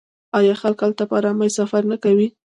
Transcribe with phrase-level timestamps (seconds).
[0.37, 2.27] آیا خلک هلته په ارامۍ سفر نه کوي؟